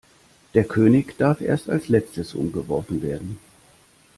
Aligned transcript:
Der 0.55 0.63
König 0.63 1.15
darf 1.19 1.41
erst 1.41 1.69
als 1.69 1.87
Letztes 1.87 2.33
umgeworfen 2.33 3.03
werden. 3.03 3.37